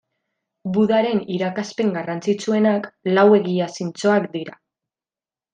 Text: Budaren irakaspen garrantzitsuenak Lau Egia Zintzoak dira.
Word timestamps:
Budaren 0.77 1.19
irakaspen 1.35 1.93
garrantzitsuenak 1.99 2.89
Lau 3.19 3.29
Egia 3.43 3.71
Zintzoak 3.77 4.29
dira. 4.39 4.61